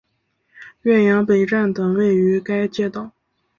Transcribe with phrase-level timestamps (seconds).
[0.81, 3.11] 岳阳北站等位于该街道。